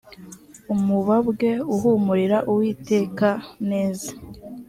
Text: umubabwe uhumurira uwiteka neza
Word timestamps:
umubabwe 0.73 1.49
uhumurira 1.73 2.37
uwiteka 2.51 3.29
neza 3.69 4.11